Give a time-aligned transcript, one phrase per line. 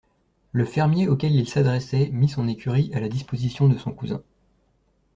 [0.51, 4.23] Le fermier auquel il s'adressait mit son écurie à la disposition de son cousin.